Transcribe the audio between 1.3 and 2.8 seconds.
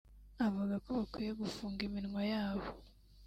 gufunga iminwa yabo